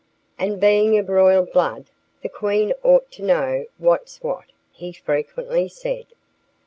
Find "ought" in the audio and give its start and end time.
2.81-3.11